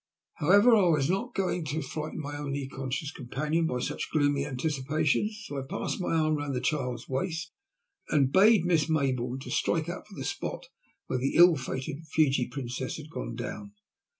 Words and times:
However, 0.37 0.75
I 0.75 0.87
was 0.87 1.11
not 1.11 1.35
going 1.35 1.63
to 1.65 1.83
frighten 1.83 2.19
my 2.21 2.35
only 2.35 2.67
conscious 2.67 3.11
companion 3.11 3.67
by 3.67 3.77
such 3.81 4.09
gloomy 4.11 4.47
anticipations, 4.47 5.43
so 5.45 5.59
I 5.59 5.61
passed 5.69 6.01
my 6.01 6.15
arm 6.15 6.37
round 6.37 6.55
the 6.55 6.59
child's 6.59 7.07
waist 7.07 7.51
and 8.09 8.31
bade 8.33 8.65
Miss 8.65 8.89
Maybourne 8.89 9.41
strike 9.51 9.89
out 9.89 10.07
for 10.07 10.15
the 10.15 10.25
spot 10.25 10.69
where 11.05 11.19
the 11.19 11.35
ill 11.35 11.55
fated 11.55 11.99
Fiji 12.07 12.47
Princess 12.47 12.97
had 12.97 13.11
gone 13.11 13.35
down. 13.35 13.73